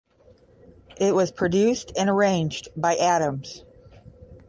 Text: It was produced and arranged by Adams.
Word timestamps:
It 0.97 1.13
was 1.13 1.31
produced 1.31 1.91
and 1.95 2.09
arranged 2.09 2.69
by 2.75 2.95
Adams. 2.95 3.63